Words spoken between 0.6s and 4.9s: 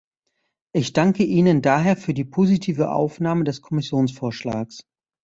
Ich danke Ihnen daher für die positive Aufnahme des Kommissionsvorschlags.